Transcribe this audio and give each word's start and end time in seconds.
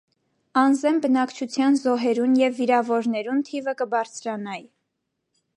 Անզէն 0.61 0.95
բնակչութեան 1.03 1.77
զոհերուն 1.83 2.33
եւ 2.41 2.57
վիրաւորներուն 2.63 3.47
թիւը 3.51 3.79
կը 3.83 3.91
բարձրանայ։ 3.95 4.61